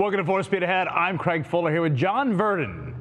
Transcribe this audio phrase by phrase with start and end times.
[0.00, 0.88] Welcome to Four Speed Ahead.
[0.88, 2.94] I'm Craig Fuller here with John Verdon,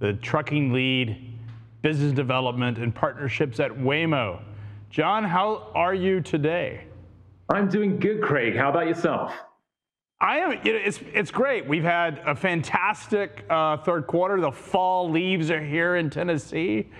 [0.00, 1.38] the trucking lead,
[1.80, 4.42] business development and partnerships at Waymo.
[4.90, 6.84] John, how are you today?
[7.48, 8.54] I'm doing good, Craig.
[8.54, 9.32] How about yourself?
[10.20, 10.60] I am.
[10.62, 11.66] It's it's great.
[11.66, 14.38] We've had a fantastic uh, third quarter.
[14.38, 16.90] The fall leaves are here in Tennessee.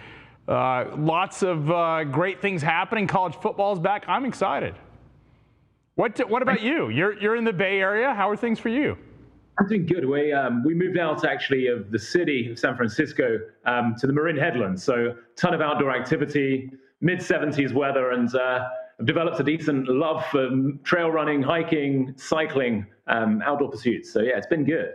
[0.48, 3.06] Uh, lots of uh, great things happening.
[3.06, 4.06] College football's back.
[4.08, 4.76] I'm excited.
[5.96, 6.88] What what about you?
[6.88, 8.14] You're you're in the Bay Area.
[8.14, 8.96] How are things for you?
[9.58, 10.08] I'm doing good.
[10.08, 14.12] We um, we moved out actually of the city of San Francisco um, to the
[14.12, 14.82] Marin Headlands.
[14.82, 16.70] So ton of outdoor activity,
[17.00, 20.48] mid 70s weather, and uh, I've developed a decent love for
[20.84, 24.12] trail running, hiking, cycling, um, outdoor pursuits.
[24.12, 24.94] So yeah, it's been good.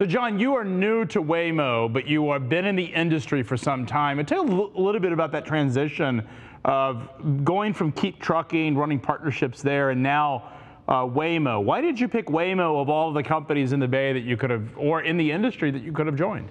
[0.00, 3.56] So John, you are new to Waymo, but you have been in the industry for
[3.56, 4.24] some time.
[4.24, 6.26] Tell a little bit about that transition
[6.64, 7.08] of
[7.44, 10.52] going from Keep Trucking, running partnerships there, and now
[10.90, 11.62] uh, Waymo.
[11.62, 14.50] Why did you pick Waymo of all the companies in the Bay that you could
[14.50, 16.48] have, or in the industry that you could have joined?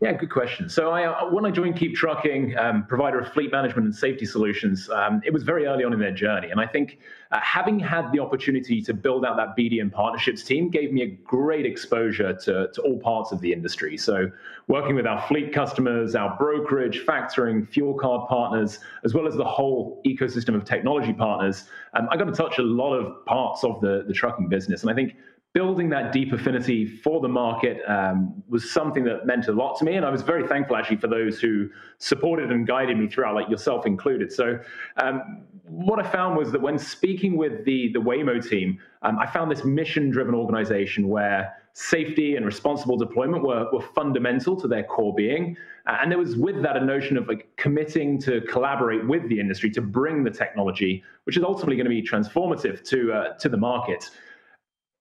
[0.00, 0.68] Yeah, good question.
[0.68, 4.26] So I, uh, when I joined Keep Trucking, um, provider of fleet management and safety
[4.26, 6.50] solutions, um, it was very early on in their journey.
[6.50, 7.00] And I think
[7.32, 11.02] uh, having had the opportunity to build out that BD and partnerships team gave me
[11.02, 13.96] a great exposure to, to all parts of the industry.
[13.96, 14.30] So
[14.68, 19.44] working with our fleet customers, our brokerage, factoring, fuel card partners, as well as the
[19.44, 23.80] whole ecosystem of technology partners, um, I got to touch a lot of parts of
[23.80, 24.82] the, the trucking business.
[24.82, 25.16] And I think
[25.54, 29.84] building that deep affinity for the market um, was something that meant a lot to
[29.84, 29.94] me.
[29.96, 31.68] And I was very thankful actually for those who
[31.98, 34.30] supported and guided me throughout, like yourself included.
[34.30, 34.58] So,
[34.98, 39.26] um, what I found was that when speaking with the, the Waymo team, um, I
[39.26, 44.82] found this mission driven organization where safety and responsible deployment were, were fundamental to their
[44.82, 45.56] core being.
[45.86, 49.70] And there was with that a notion of like committing to collaborate with the industry
[49.70, 53.56] to bring the technology, which is ultimately going to be transformative to, uh, to the
[53.56, 54.10] market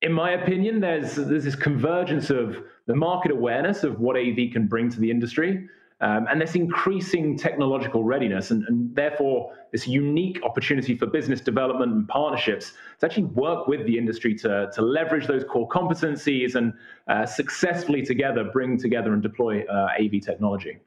[0.07, 4.65] in my opinion, there's there's this convergence of the market awareness of what AV can
[4.65, 5.67] bring to the industry,
[5.99, 11.91] um, and this increasing technological readiness, and, and, therefore this unique opportunity for business development
[11.91, 16.71] and partnerships to actually work with the industry to, to leverage those core competencies and
[17.09, 20.77] uh, successfully together bring together and deploy uh, AV technology.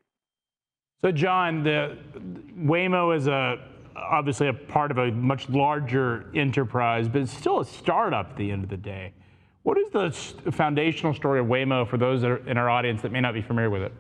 [1.03, 1.99] So, John, the
[2.59, 3.59] Waymo is a
[3.97, 8.51] obviously a part of a much larger enterprise, but it's still a startup at the
[8.51, 9.13] end of the day.
[9.63, 13.35] What is the foundational story of Waymo for those in our audience that may not
[13.35, 13.93] be familiar with it?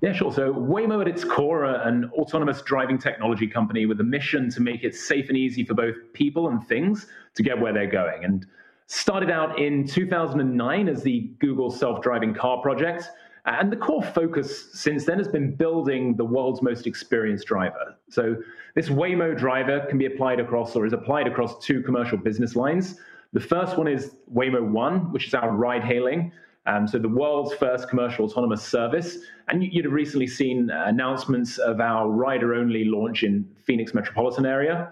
[0.00, 0.32] Yeah, sure.
[0.32, 4.84] So Waymo at its core, an autonomous driving technology company with a mission to make
[4.84, 8.24] it safe and easy for both people and things to get where they're going.
[8.24, 8.46] And
[8.86, 13.10] started out in 2009 as the Google self-driving car project.
[13.46, 17.94] And the core focus since then has been building the world's most experienced driver.
[18.08, 18.36] So
[18.74, 22.98] this Waymo driver can be applied across or is applied across two commercial business lines.
[23.34, 26.32] The first one is Waymo One, which is our ride hailing.
[26.66, 29.18] Um, so the world's first commercial autonomous service.
[29.48, 34.90] And you'd have recently seen announcements of our rider-only launch in Phoenix metropolitan area.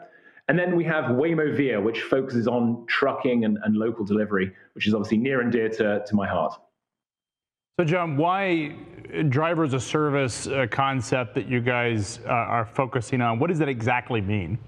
[0.48, 4.86] And then we have Waymo Via, which focuses on trucking and, and local delivery, which
[4.86, 6.60] is obviously near and dear to, to my heart.
[7.80, 8.76] So, John, why
[9.30, 13.38] driver as a service uh, concept that you guys uh, are focusing on?
[13.38, 14.58] What does that exactly mean?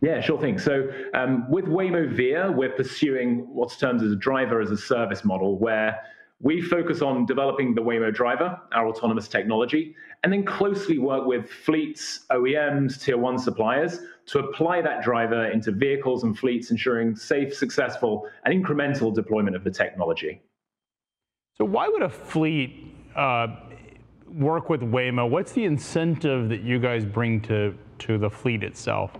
[0.00, 0.58] Yeah, sure thing.
[0.58, 5.24] So, um, with Waymo Via, we're pursuing what's termed as a driver as a service
[5.24, 6.00] model, where
[6.40, 9.94] we focus on developing the Waymo driver, our autonomous technology,
[10.24, 15.70] and then closely work with fleets, OEMs, tier one suppliers to apply that driver into
[15.70, 20.42] vehicles and fleets, ensuring safe, successful, and incremental deployment of the technology.
[21.54, 23.48] So why would a fleet uh,
[24.26, 25.28] work with Waymo?
[25.28, 29.12] What's the incentive that you guys bring to, to the fleet itself?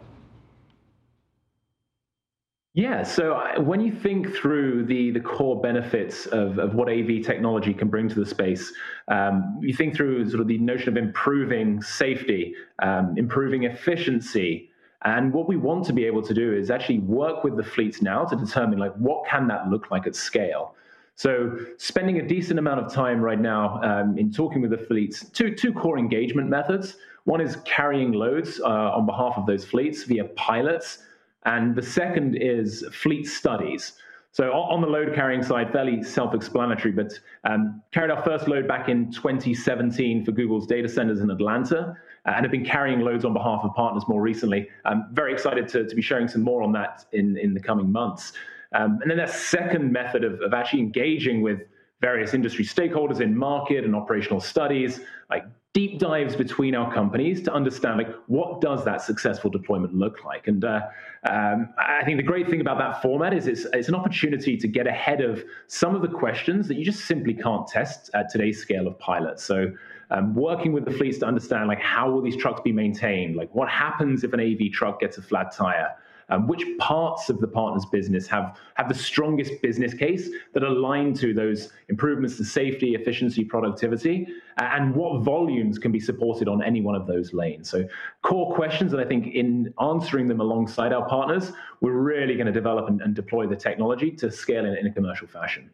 [2.75, 7.75] Yeah, so when you think through the, the core benefits of, of what AV technology
[7.75, 8.73] can bring to the space,
[9.09, 14.71] um, you think through sort of the notion of improving safety, um, improving efficiency,
[15.05, 18.01] and what we want to be able to do is actually work with the fleets
[18.01, 20.75] now to determine like what can that look like at scale.
[21.23, 25.25] So spending a decent amount of time right now um, in talking with the fleets,
[25.31, 26.97] two, two core engagement methods.
[27.27, 30.99] One is carrying loads uh, on behalf of those fleets via pilots.
[31.45, 33.93] And the second is fleet studies.
[34.33, 37.13] So on the load carrying side, fairly self-explanatory, but
[37.45, 41.97] um, carried our first load back in 2017 for Google's data centers in Atlanta,
[42.27, 44.69] uh, and have been carrying loads on behalf of partners more recently.
[44.85, 47.93] I'm very excited to, to be sharing some more on that in, in the coming
[47.93, 48.33] months.
[48.75, 51.61] Um, and then that second method of, of actually engaging with
[52.01, 57.53] various industry stakeholders in market and operational studies, like deep dives between our companies to
[57.53, 60.47] understand like what does that successful deployment look like?
[60.49, 60.83] And uh,
[61.25, 64.67] um, i think the great thing about that format is it's, it's an opportunity to
[64.67, 68.61] get ahead of some of the questions that you just simply can't test at today's
[68.61, 69.73] scale of pilots so
[70.13, 73.35] um, working with the fleets to understand like how will these trucks be maintained?
[73.35, 75.91] Like what happens if an av truck gets a flat tire
[76.33, 81.13] um, which parts of the partner's business have, have the strongest business case that align
[81.13, 84.27] to those improvements to safety, efficiency, productivity,
[84.57, 87.69] and what volumes can be supported on any one of those lanes.
[87.69, 87.87] So,
[88.23, 91.53] core questions that I think in answering them alongside our partners,
[91.83, 94.93] we're really going to develop and, and deploy the technology to scale in, in a
[94.93, 95.71] commercial fashion.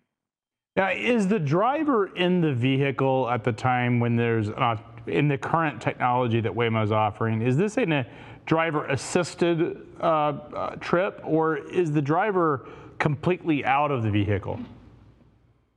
[0.74, 4.76] Now, is the driver in the vehicle at the time when there's uh,
[5.08, 7.42] in the current technology that Waymo is offering?
[7.42, 8.06] Is this in a
[8.46, 12.66] driver assisted uh, uh, trip, or is the driver
[12.98, 14.58] completely out of the vehicle?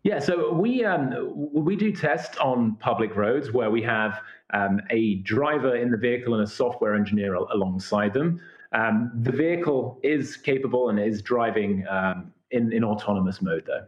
[0.03, 1.13] Yeah, so we um,
[1.53, 6.33] we do tests on public roads where we have um, a driver in the vehicle
[6.33, 8.41] and a software engineer alongside them.
[8.71, 13.85] Um, the vehicle is capable and is driving um, in in autonomous mode, though.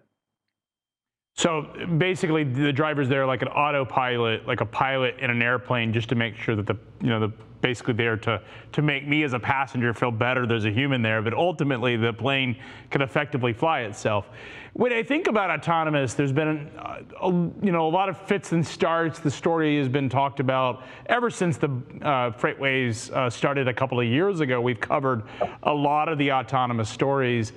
[1.36, 1.64] So
[1.98, 6.16] basically, the driver's there like an autopilot, like a pilot in an airplane, just to
[6.16, 8.40] make sure that the you know the basically there to
[8.74, 10.46] to make me as a passenger feel better.
[10.46, 12.56] There's a human there, but ultimately the plane
[12.92, 14.28] can effectively fly itself.
[14.74, 18.52] When I think about autonomous, there's been a, a, you know a lot of fits
[18.52, 19.18] and starts.
[19.18, 24.00] The story has been talked about ever since the uh, FreightWaves uh, started a couple
[24.00, 24.62] of years ago.
[24.62, 25.24] We've covered
[25.64, 27.54] a lot of the autonomous stories,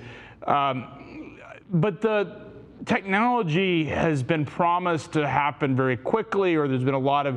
[0.47, 1.37] um,
[1.69, 2.46] but the
[2.85, 7.35] technology has been promised to happen very quickly, or there's been a lot of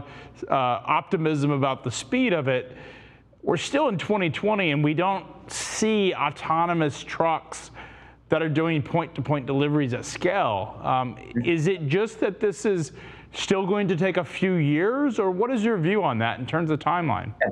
[0.48, 2.76] uh, optimism about the speed of it.
[3.42, 7.70] We're still in 2020 and we don't see autonomous trucks
[8.28, 10.78] that are doing point to point deliveries at scale.
[10.82, 12.92] Um, is it just that this is
[13.32, 16.46] still going to take a few years, or what is your view on that in
[16.46, 17.32] terms of timeline?
[17.40, 17.50] Yeah,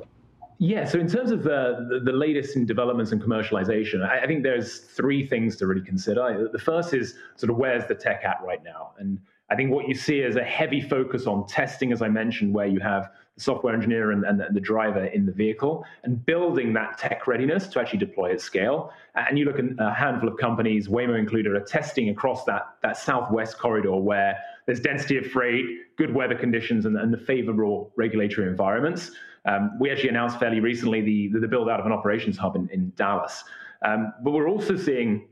[0.83, 4.43] so in terms of uh, the, the, latest in developments and commercialization, I, I, think
[4.43, 6.49] there's three things to really consider.
[6.51, 8.91] The first is sort of where's the tech at right now?
[8.99, 9.19] And
[9.49, 12.67] I think what you see is a heavy focus on testing, as I mentioned, where
[12.67, 16.97] you have the software engineer and, and the driver in the vehicle and building that
[16.97, 18.91] tech readiness to actually deploy at scale.
[19.15, 22.97] And you look at a handful of companies, Waymo included, are testing across that, that
[22.97, 25.65] southwest corridor where there's density of freight,
[25.97, 29.11] good weather conditions, and, and the favorable regulatory environments.
[29.45, 32.69] Um, we actually announced fairly recently the, the, build out of an operations hub in,
[32.69, 33.43] in Dallas.
[33.85, 35.27] Um, but we're also seeing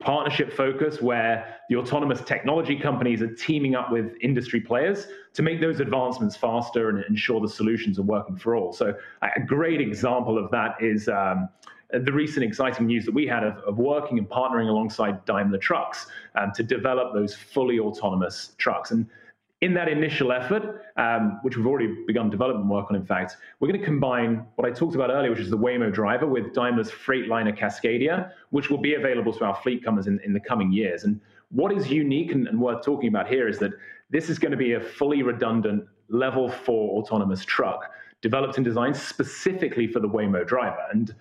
[0.00, 5.60] partnership focus where the autonomous technology companies are teaming up with industry players to make
[5.60, 8.72] those advancements faster and ensure the solutions are working for all.
[8.72, 11.48] So, a great example of that is um,
[11.90, 16.06] the recent exciting news that we had of, of working and partnering alongside Daimler Trucks
[16.36, 18.92] um, to develop those fully autonomous trucks.
[18.92, 19.06] And
[19.60, 23.68] in that initial effort, um, which we've already begun development work on, in fact, we're
[23.68, 26.90] going to combine what I talked about earlier, which is the Waymo driver, with Daimler's
[26.90, 31.02] Freightliner Cascadia, which will be available to our fleet comers in, in the coming years.
[31.04, 31.20] And
[31.50, 33.72] what is unique and, and worth talking about here is that
[34.10, 37.90] this is going to be a fully redundant level four autonomous truck
[38.20, 40.84] developed and designed specifically for the Waymo driver.
[40.92, 41.14] And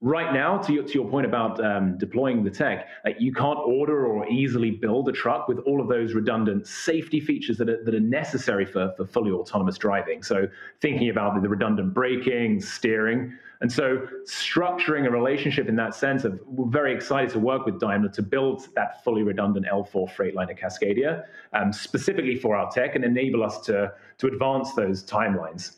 [0.00, 3.58] right now, to your, to your point about um, deploying the tech, uh, you can't
[3.58, 7.82] order or easily build a truck with all of those redundant safety features that are,
[7.84, 10.22] that are necessary for, for fully autonomous driving.
[10.22, 10.46] So,
[10.80, 13.36] thinking about the, redundant braking, steering.
[13.60, 17.80] And so, structuring a relationship in that sense of we're very excited to work with
[17.80, 23.04] Daimler to build that fully redundant L4 Freightliner Cascadia um, specifically for our tech and
[23.04, 25.77] enable us to, to advance those timelines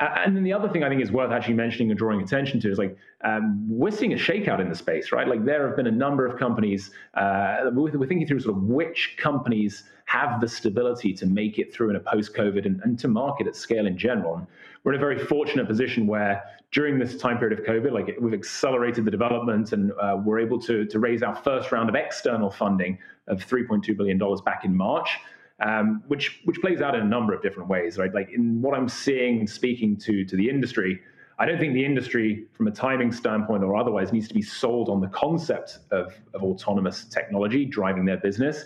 [0.00, 2.70] and then the other thing I think is worth actually mentioning and drawing attention to
[2.70, 5.26] is like um, we're seeing a shakeout in the space, right?
[5.26, 6.90] Like there have been a number of companies.
[7.14, 11.90] Uh, we're, thinking through sort of which companies have the stability to make it through
[11.90, 14.36] in a post-COVID and, and to market at scale in general.
[14.36, 14.46] And
[14.84, 18.34] we're in a very fortunate position where during this time period of COVID, like we've
[18.34, 22.50] accelerated the development and uh, we're able to to raise our first round of external
[22.50, 25.18] funding of 3.2 billion dollars back in March
[25.64, 28.12] um, which which plays out in a number of different ways, right?
[28.14, 31.00] Like in what I'm seeing and speaking to to the industry,
[31.38, 34.88] I don't think the industry, from a timing standpoint or otherwise, needs to be sold
[34.88, 38.64] on the concept of, of autonomous technology driving their business.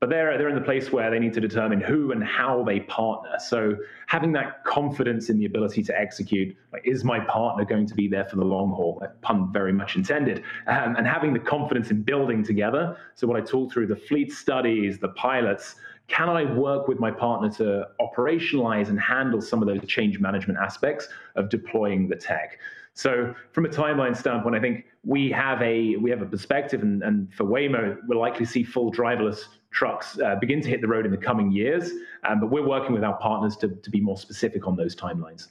[0.00, 2.80] But they're they're in the place where they need to determine who and how they
[2.80, 3.36] partner.
[3.38, 7.94] So having that confidence in the ability to execute, like is my partner going to
[7.94, 9.02] be there for the long haul?
[9.20, 10.42] Pun very much intended.
[10.66, 12.96] Um, and having the confidence in building together.
[13.14, 15.76] So what I talked through the fleet studies, the pilots,
[16.10, 20.58] can I work with my partner to operationalize and handle some of those change management
[20.58, 22.58] aspects of deploying the tech?
[22.94, 27.02] So from a timeline standpoint, I think we have a we have a perspective, and,
[27.04, 31.06] and for Waymo, we'll likely see full driverless trucks uh, begin to hit the road
[31.06, 31.92] in the coming years.
[32.24, 35.48] Um, but we're working with our partners to, to be more specific on those timelines.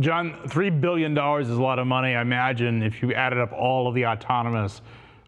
[0.00, 2.14] John, $3 billion is a lot of money.
[2.14, 4.80] I imagine if you added up all of the autonomous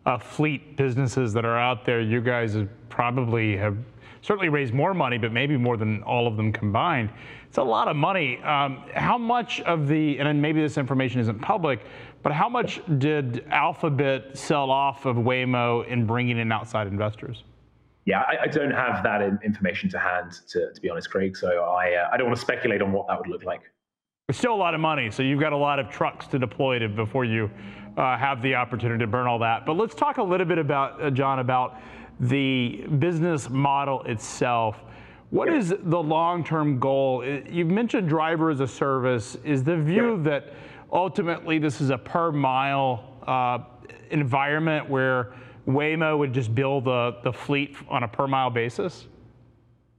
[0.06, 2.56] uh, fleet businesses that are out there, you guys
[2.88, 3.76] probably have
[4.25, 7.11] certainly raised more money, but maybe more than all of them combined.
[7.47, 8.38] It's a lot of money.
[8.38, 11.81] Um, how much of the, and maybe this information isn't public,
[12.23, 17.45] but how much did Alphabet sell off of Waymo in bringing in outside investors?
[18.07, 21.37] Yeah, I, I don't have that information to hand, to, to be honest, Craig.
[21.37, 23.61] So I, uh, I don't want to speculate on what that would look like.
[24.31, 26.78] It's still a lot of money, so you've got a lot of trucks to deploy
[26.78, 27.50] to before you
[27.99, 29.66] uh, have the opportunity to burn all that.
[29.66, 31.78] But let's talk a little bit about, uh, John, about
[32.21, 34.78] the business model itself.
[35.30, 37.25] What is the long-term goal?
[37.25, 39.37] You've mentioned driver as a service.
[39.44, 40.54] Is the view that
[40.92, 43.59] ultimately this is a per mile uh,
[44.11, 45.33] environment where
[45.66, 49.06] Waymo would just build the, the fleet on a per mile basis?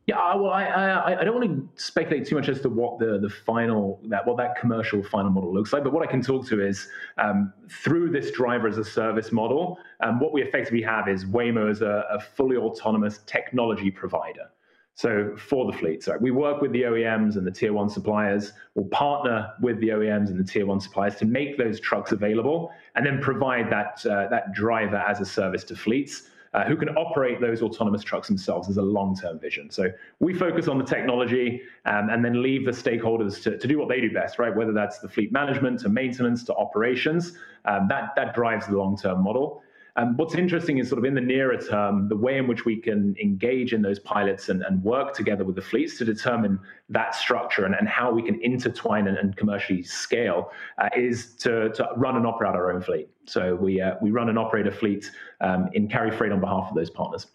[0.07, 3.17] Yeah, well, I, I, I don't want to speculate too much as to what the
[3.19, 5.83] the final that what that commercial final model looks like.
[5.83, 9.79] But what I can talk to is um, through this driver as a service model,
[10.01, 14.51] um, what we effectively have is Waymo as a, a fully autonomous technology provider.
[14.93, 18.53] So for the fleet, we work with the OEMs and the tier one suppliers.
[18.75, 22.71] We'll partner with the OEMs and the tier one suppliers to make those trucks available,
[22.93, 26.87] and then provide that uh, that driver as a service to fleets uh, who can
[26.89, 29.69] operate those autonomous trucks themselves as a long-term vision.
[29.69, 33.77] So we focus on the technology um, and then leave the stakeholders to, to do
[33.77, 34.55] what they do best, right?
[34.55, 37.33] Whether that's the fleet management to maintenance to operations,
[37.65, 39.63] um, that, that drives the long-term model.
[39.97, 42.75] Um, what's interesting is sort of in the nearer term, the way in which we
[42.75, 46.59] can engage in those pilots and, and work together with the fleets to determine
[46.89, 51.69] that structure and, and how we can intertwine and, and commercially scale uh, is to,
[51.69, 53.07] to run and operate our own fleet.
[53.25, 55.09] So we, uh, we run and operate a fleet
[55.39, 57.27] um, in carry freight on behalf of those partners.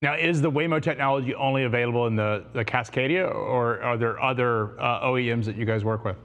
[0.00, 4.80] Now, is the Waymo technology only available in the, the Cascadia, or are there other
[4.80, 6.16] uh, OEMs that you guys work with?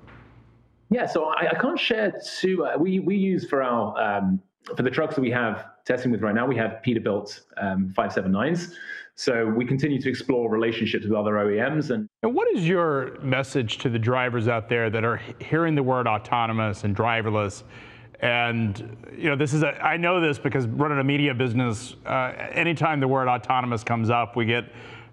[0.89, 2.65] Yeah, so I, I can't share too.
[2.65, 4.39] Uh, we we use for our um,
[4.75, 8.73] for the trucks that we have testing with right now, we have Peterbilt um, 579s.
[9.17, 11.91] So we continue to explore relationships with other OEMs.
[11.91, 15.83] And, and what is your message to the drivers out there that are hearing the
[15.83, 17.63] word autonomous and driverless?
[18.19, 22.33] And you know, this is a, I know this because running a media business, uh,
[22.51, 24.65] anytime the word autonomous comes up, we get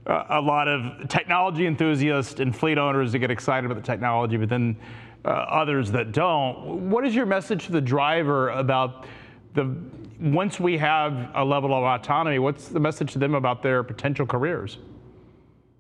[0.07, 4.37] uh, a lot of technology enthusiasts and fleet owners that get excited about the technology,
[4.37, 4.77] but then
[5.25, 6.91] uh, others that don't.
[6.91, 9.07] What is your message to the driver about
[9.55, 9.75] the
[10.21, 14.25] once we have a level of autonomy, what's the message to them about their potential
[14.25, 14.79] careers?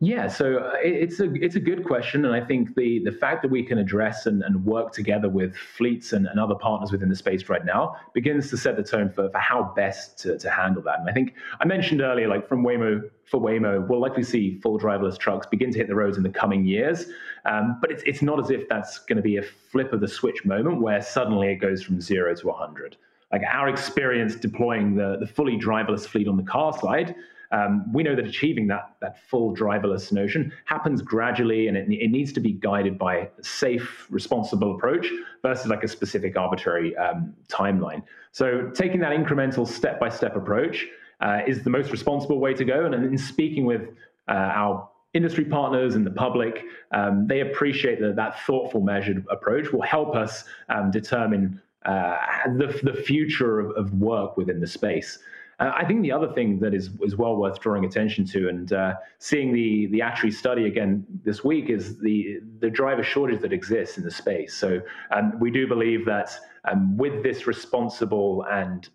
[0.04, 3.40] Yeah, so uh, it's a it's a good question, and I think the the fact
[3.42, 7.08] that we can address and, and work together with fleets and, and other partners within
[7.08, 10.50] the space right now begins to set the tone for, for how best to, to
[10.50, 10.98] handle that.
[10.98, 14.76] And I think I mentioned earlier, like from Waymo for Waymo, we'll likely see full
[14.76, 17.06] driverless trucks begin to hit the roads in the coming years.
[17.44, 20.08] Um, but it's it's not as if that's going to be a flip of the
[20.08, 22.96] switch moment where suddenly it goes from zero to 100
[23.32, 27.14] like our experience deploying the, the fully driverless fleet on the car side,
[27.52, 32.10] um, we know that achieving that, that full driverless notion happens gradually and it, it
[32.10, 35.08] needs to be guided by a safe, responsible approach
[35.42, 38.02] versus like a specific arbitrary um, timeline.
[38.32, 40.86] So taking that incremental step by step approach
[41.20, 42.86] uh, is the most responsible way to go.
[42.86, 43.82] And in speaking with
[44.28, 49.72] uh, our industry partners and the public, um, they appreciate that that thoughtful, measured approach
[49.72, 52.16] will help us um, determine uh,
[52.56, 55.18] the, the future of, of work within the space.
[55.60, 58.72] Uh, I think the other thing that is, is well worth drawing attention to and
[58.72, 63.52] uh, seeing the, the ATRI study again this week is the, the driver shortage that
[63.52, 64.54] exists in the space.
[64.54, 68.88] So um, we do believe that um, with this responsible and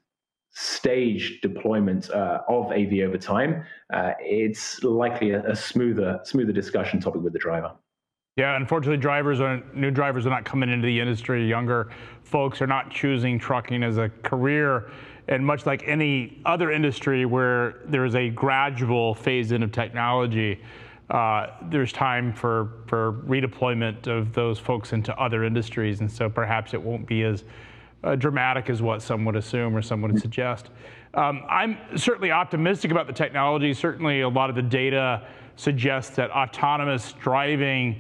[0.52, 3.64] staged deployment uh, of AV over time,
[3.94, 7.72] uh, it's likely a, a smoother, smoother discussion topic with the driver.
[8.38, 11.48] Yeah, unfortunately, drivers are new drivers are not coming into the industry.
[11.48, 11.90] Younger
[12.22, 14.92] folks are not choosing trucking as a career,
[15.28, 20.62] and much like any other industry where there is a gradual phase in of technology,
[21.10, 26.76] uh, there's time for for redeployment of those folks into other industries, and so perhaps
[26.76, 27.44] it won't be as
[28.04, 30.70] uh, dramatic as what some would assume or some would suggest.
[31.16, 33.74] Um, I'm certainly optimistic about the technology.
[33.74, 35.26] Certainly, a lot of the data
[35.56, 38.00] suggests that autonomous driving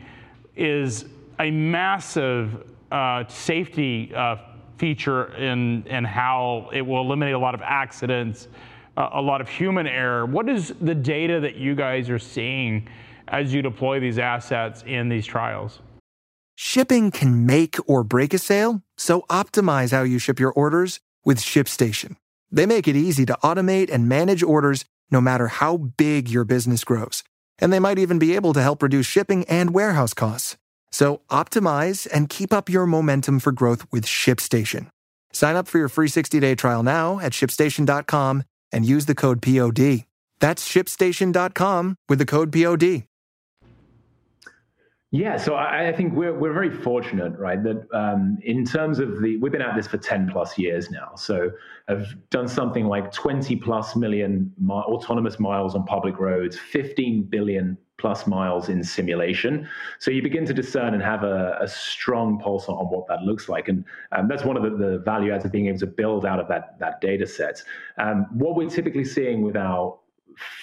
[0.57, 1.05] is
[1.39, 4.37] a massive uh, safety uh,
[4.77, 8.47] feature in, in how it will eliminate a lot of accidents,
[8.95, 10.25] uh, a lot of human error.
[10.25, 12.87] What is the data that you guys are seeing
[13.27, 15.79] as you deploy these assets in these trials?
[16.55, 21.39] Shipping can make or break a sale, so optimize how you ship your orders with
[21.39, 22.15] ShipStation.
[22.51, 26.83] They make it easy to automate and manage orders no matter how big your business
[26.83, 27.23] grows.
[27.59, 30.57] And they might even be able to help reduce shipping and warehouse costs.
[30.91, 34.87] So optimize and keep up your momentum for growth with ShipStation.
[35.33, 40.05] Sign up for your free 60-day trial now at shipstation.com and use the code POD.
[40.39, 43.06] That's shipstation.com with the code POD.
[45.11, 47.63] Yeah, so I, I, think we're we're very fortunate, right?
[47.63, 51.15] That um, in terms of the we've been at this for ten plus years now,
[51.15, 51.49] so
[51.87, 57.77] have done something like twenty plus million mi- autonomous miles on public roads, fifteen billion
[57.97, 59.67] plus miles in simulation.
[59.99, 63.21] So you begin to discern and have a, a strong pulse on, on, what that
[63.21, 65.87] looks like, and um, that's one of the, the, value adds of being able to
[65.87, 67.63] build out of that that data set.
[67.97, 69.97] Um, what we're typically seeing with our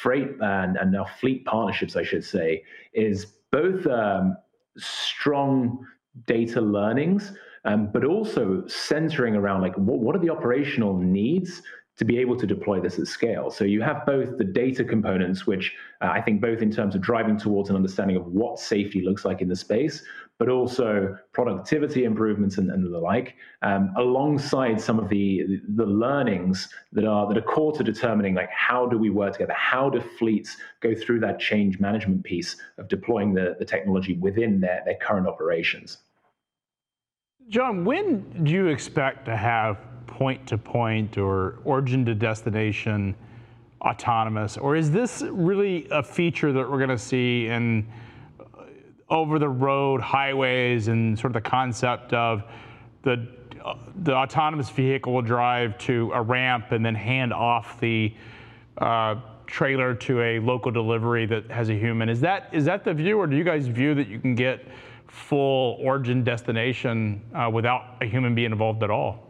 [0.02, 4.36] freight and, and our fleet partnerships, I should say, is both um,
[4.76, 5.86] strong
[6.26, 7.32] data learnings,
[7.64, 11.62] um, but also centering around like what, what are the operational needs
[11.96, 13.50] to be able to deploy this at scale.
[13.50, 17.00] So you have both the data components, which uh, I think both in terms of
[17.00, 20.02] driving towards an understanding of what safety looks like in the space,
[20.38, 26.68] but also productivity improvements and, and the like, um, alongside some of the the learnings
[26.90, 30.00] that are that are core to determining like how do we work together, how do
[30.18, 34.96] fleets go through that change management piece of deploying the, the technology within their, their
[34.96, 35.98] current operations.
[37.48, 43.14] John, when do you expect to have point to point or origin to destination
[43.80, 47.86] autonomous, or is this really a feature that we're going to see in
[49.10, 52.44] over the road highways and sort of the concept of
[53.02, 53.28] the
[54.02, 58.12] the autonomous vehicle will drive to a ramp and then hand off the
[58.78, 59.14] uh,
[59.46, 62.08] trailer to a local delivery that has a human.
[62.08, 64.66] Is that is that the view, or do you guys view that you can get
[65.06, 69.23] full origin destination uh, without a human being involved at all?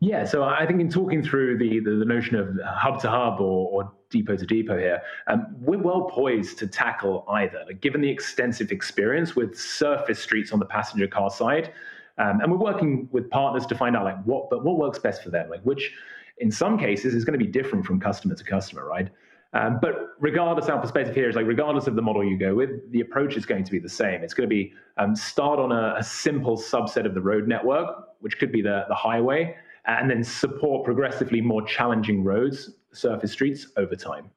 [0.00, 3.40] Yeah, so I think in talking through the the, the notion of hub to hub
[3.40, 7.64] or, or depot to depot here, um, we're well poised to tackle either.
[7.66, 11.72] Like, given the extensive experience with surface streets on the passenger car side,
[12.18, 15.22] um, and we're working with partners to find out like what but what works best
[15.22, 15.92] for them, like which
[16.38, 19.08] in some cases is going to be different from customer to customer, right?
[19.52, 22.90] Um, but regardless, our perspective here is like, regardless of the model you go with,
[22.92, 24.22] the approach is going to be the same.
[24.22, 28.08] It's going to be um, start on a, a, simple subset of the road network,
[28.20, 29.56] which could be the, the highway,
[29.86, 34.30] and then support progressively more challenging roads, surface streets over time.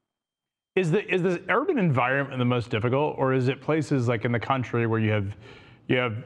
[0.76, 4.32] Is the is the urban environment the most difficult, or is it places like in
[4.32, 5.36] the country where you have
[5.88, 6.24] you have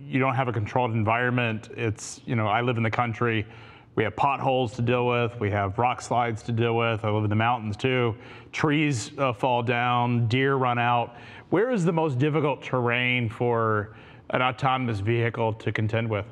[0.00, 1.70] you don't have a controlled environment?
[1.76, 3.46] It's you know I live in the country.
[3.94, 5.40] We have potholes to deal with.
[5.40, 7.02] We have rock slides to deal with.
[7.02, 8.14] I live in the mountains too.
[8.52, 10.28] Trees uh, fall down.
[10.28, 11.16] Deer run out.
[11.48, 13.96] Where is the most difficult terrain for
[14.30, 16.26] an autonomous vehicle to contend with?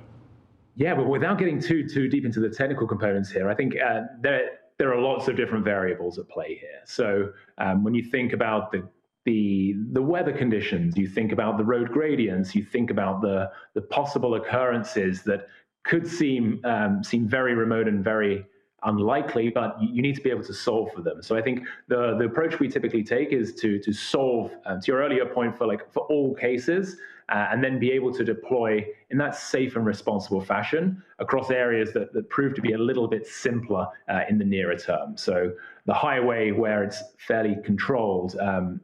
[0.77, 4.03] Yeah, but without getting too too deep into the technical components here, I think uh,
[4.21, 6.81] there there are lots of different variables at play here.
[6.85, 8.89] So um, when you think about the
[9.25, 13.83] the the weather conditions, you think about the road gradients, you think about the the
[13.83, 15.47] possible occurrences that
[15.85, 18.45] could seem um, seem very remote and very
[18.85, 21.23] unlikely, but you need to be able to solve for them.
[21.23, 24.87] So I think the the approach we typically take is to to solve um, to
[24.93, 26.97] your earlier point for like for all cases,
[27.29, 31.93] uh, and then be able to deploy in that safe and responsible fashion across areas
[31.93, 35.17] that, that prove to be a little bit simpler uh, in the nearer term.
[35.17, 35.53] So
[35.87, 38.81] the highway where it's fairly controlled, um,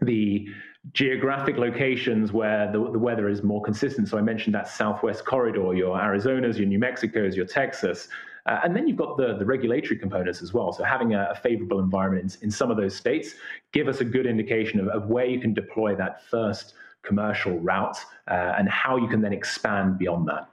[0.00, 0.48] the
[0.92, 4.08] geographic locations where the, the weather is more consistent.
[4.08, 8.08] So I mentioned that Southwest corridor, your Arizonas, your New Mexicos, your Texas.
[8.50, 10.72] Uh, and then you've got the, the regulatory components as well.
[10.72, 13.34] So having a, a favorable environment in, in, some of those states
[13.72, 17.96] give us a good indication of, of where you can deploy that first commercial route
[18.28, 20.48] uh, and how you can then expand beyond that.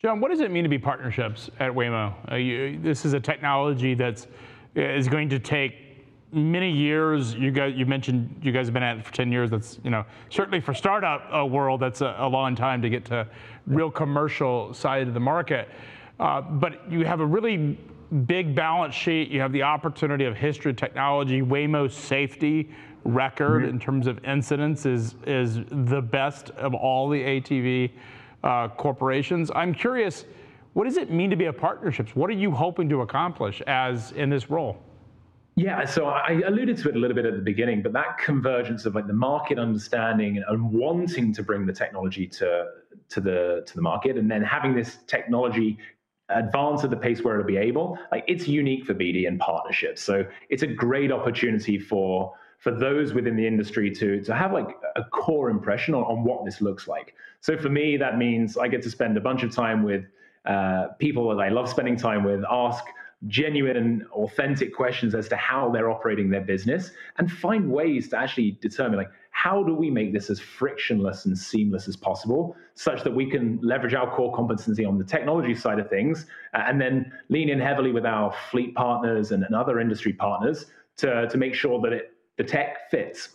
[0.00, 2.14] John, what does it mean to be partnerships at Waymo?
[2.30, 4.28] Uh, you, this is a technology that's
[4.76, 5.74] is going to take
[6.32, 7.34] many years.
[7.34, 9.50] You guys, you mentioned you guys have been at it for 10 years.
[9.50, 13.04] That's you know certainly for startup uh, world, that's a, a, long time to get
[13.06, 13.26] to
[13.66, 15.68] real commercial side of the market.
[16.20, 17.78] Uh, but you have a really
[18.26, 19.28] big balance sheet.
[19.28, 22.70] You have the opportunity of history, technology, Waymo safety
[23.04, 23.70] record mm-hmm.
[23.70, 27.90] in terms of incidents is is the best of all the ATV
[28.44, 29.50] uh, corporations.
[29.54, 30.24] I'm curious,
[30.74, 32.14] what does it mean to be a partnerships?
[32.14, 34.78] What are you hoping to accomplish as in this role?
[35.54, 38.86] Yeah, so I alluded to it a little bit at the beginning, but that convergence
[38.86, 42.68] of like the market understanding and wanting to bring the technology to
[43.10, 45.78] to the to the market, and then having this technology
[46.28, 50.02] advance at the pace where it'll be able, like it's unique for BD and partnerships.
[50.02, 54.68] So it's a great opportunity for for those within the industry to to have like
[54.96, 57.14] a core impression on, on what this looks like.
[57.40, 60.04] So for me, that means I get to spend a bunch of time with
[60.46, 62.84] uh, people that I love spending time with, ask
[63.28, 68.18] genuine and authentic questions as to how they're operating their business and find ways to
[68.18, 69.10] actually determine like
[69.42, 73.58] how do we make this as frictionless and seamless as possible such that we can
[73.60, 77.58] leverage our core competency on the technology side of things uh, and then lean in
[77.58, 81.92] heavily with our fleet partners and, and other industry partners to, to make sure that
[81.92, 83.30] it, the tech fits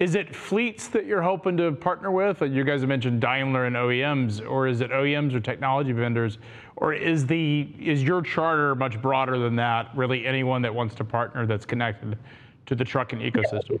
[0.00, 2.40] is it fleets that you're hoping to partner with?
[2.40, 6.38] You guys have mentioned Daimler and OEMs, or is it OEMs or technology vendors,
[6.76, 9.90] or is the is your charter much broader than that?
[9.96, 12.16] Really, anyone that wants to partner that's connected
[12.66, 13.66] to the trucking ecosystem.
[13.66, 13.80] So,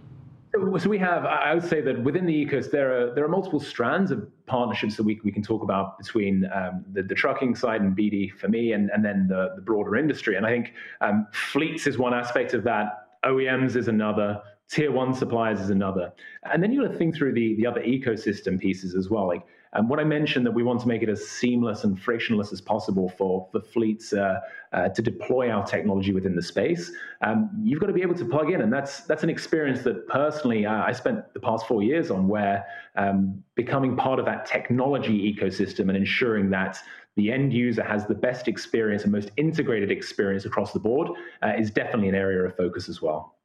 [0.54, 3.60] so we have, I would say that within the ecosystem, there are there are multiple
[3.60, 7.80] strands of partnerships that we, we can talk about between um, the, the trucking side
[7.80, 10.36] and BD for me, and, and then the, the broader industry.
[10.36, 13.08] And I think um, fleets is one aspect of that.
[13.24, 16.12] OEMs is another tier one suppliers is another.
[16.44, 19.26] And then you got to think through the, the other ecosystem pieces as well.
[19.26, 22.52] Like um, what I mentioned that we want to make it as seamless and frictionless
[22.52, 24.40] as possible for, the fleets uh,
[24.72, 26.92] uh, to deploy our technology within the space.
[27.22, 30.06] Um, you've got to be able to plug in, and that's that's an experience that
[30.08, 32.64] personally uh, I spent the past four years on, where
[32.96, 36.78] um, becoming part of that technology ecosystem and ensuring that
[37.16, 41.08] the end user has the best experience and most integrated experience across the board
[41.42, 43.37] uh, is definitely an area of focus as well.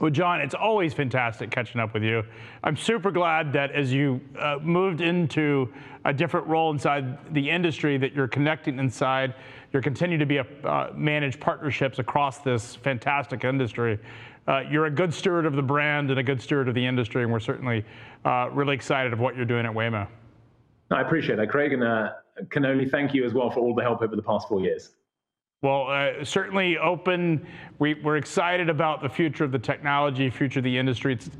[0.00, 2.24] Well, John, it's always fantastic catching up with you.
[2.64, 5.72] I'm super glad that as you uh, moved into
[6.04, 9.34] a different role inside the industry, that you're connecting inside,
[9.72, 13.98] you're continuing to be a uh, manage partnerships across this fantastic industry.
[14.48, 17.22] Uh, you're a good steward of the brand and a good steward of the industry,
[17.22, 17.84] and we're certainly
[18.24, 20.08] uh, really excited of what you're doing at Waymo.
[20.90, 22.10] I appreciate that, Craig, and uh,
[22.50, 24.90] can only thank you as well for all the help over the past four years.
[25.62, 27.46] Well, uh, certainly open.
[27.78, 31.12] We, are excited about the future of the technology, future of the industry.
[31.12, 31.30] It's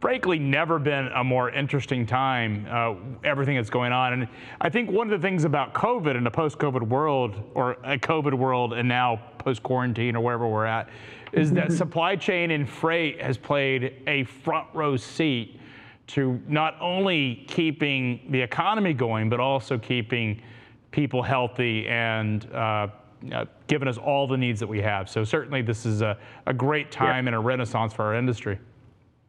[0.00, 4.14] frankly never been a more interesting time, uh, everything that's going on.
[4.14, 4.28] And
[4.60, 7.96] I think one of the things about COVID and the post COVID world, or a
[7.96, 10.88] COVID world, and now post quarantine or wherever we're at,
[11.32, 15.60] is that supply chain and freight has played a front row seat
[16.08, 20.42] to not only keeping the economy going, but also keeping
[20.90, 22.88] people healthy and uh,
[23.32, 25.08] uh, given us all the needs that we have.
[25.08, 27.28] So certainly this is a, a great time yeah.
[27.28, 28.58] and a renaissance for our industry.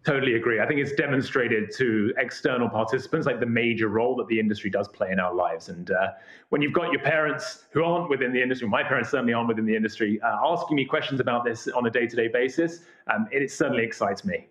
[0.06, 0.62] Totally agree.
[0.62, 4.88] I think it's demonstrated to external participants like the major role that the industry does
[4.88, 5.68] play in our lives.
[5.68, 6.12] And uh,
[6.50, 9.66] when you've got your parents who aren't within the industry, my parents certainly aren't within
[9.66, 13.84] the industry, uh, asking me questions about this on a day-to-day basis, um, it certainly
[13.84, 14.48] excites me.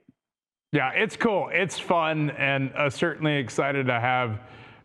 [0.73, 1.49] Yeah, it's cool.
[1.51, 4.41] It's fun, and uh, certainly excited to have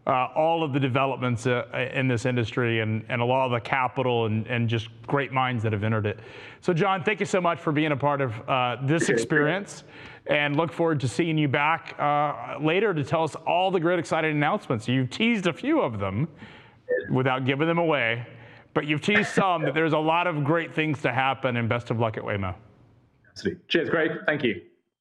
[0.06, 3.60] uh, all of the developments uh, in this industry and, and a lot of the
[3.60, 6.20] capital and, and just great minds that have entered it.
[6.62, 9.84] So, John, thank you so much for being a part of uh, this experience
[10.28, 14.00] and look forward to seeing you back uh, later to tell us all the great,
[14.00, 14.88] exciting announcements.
[14.88, 16.28] You've teased a few of them
[17.12, 18.26] without giving them away,
[18.74, 21.92] but you've teased some that there's a lot of great things to happen, and best
[21.92, 22.56] of luck at Waymo.
[23.32, 23.62] Absolutely.
[23.68, 24.12] Cheers, Greg.
[24.26, 24.62] Thank you.